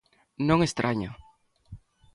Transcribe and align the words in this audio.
Non 0.47 0.59
estraña. 0.67 1.11